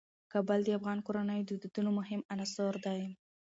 کابل 0.33 0.59
د 0.65 0.69
افغان 0.79 0.99
کورنیو 1.05 1.47
د 1.49 1.51
دودونو 1.61 1.89
مهم 1.99 2.21
عنصر 2.33 2.73
دی. 2.85 3.01